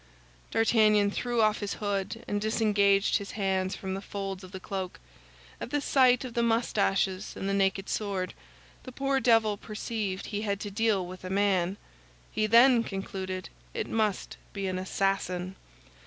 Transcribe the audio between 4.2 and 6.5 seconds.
of the cloak. At sight of the